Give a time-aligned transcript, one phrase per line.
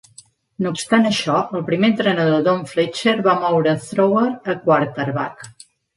[0.65, 5.47] No obstant això, el primer entrenador Don Fletcher va moure Thrower a quarterback.